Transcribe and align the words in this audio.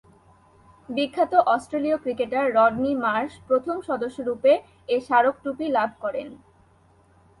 বিখ্যাত 0.89 1.33
অস্ট্রেলীয় 1.53 1.97
cricketer 2.03 2.45
Rodney 2.57 2.91
Marsh 3.03 3.33
প্রথম 3.47 3.75
সদস্যরূপে 3.89 4.51
এ 4.89 4.97
স্মারক 5.05 5.35
টুপি 5.43 5.65
লাভ 5.77 5.89
করেন। 6.03 6.27